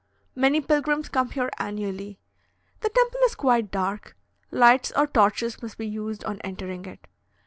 Many 0.33 0.61
pilgrims 0.61 1.09
come 1.09 1.29
here 1.29 1.51
annually. 1.59 2.17
The 2.79 2.89
temple 2.89 3.19
is 3.25 3.35
quite 3.35 3.69
dark; 3.69 4.17
lights 4.49 4.91
or 4.95 5.05
torches 5.05 5.61
must 5.61 5.77
be 5.77 5.85
used 5.87 6.23
on 6.25 6.41
entering 6.41 6.85
it. 6.87 7.05